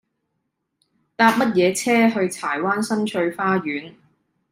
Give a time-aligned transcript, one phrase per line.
[1.15, 3.93] 搭乜嘢車去柴灣新翠花園